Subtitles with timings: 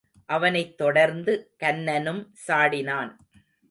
[0.25, 3.11] அவனைத் தொடர்ந்து கன்னனும் சாடினான்.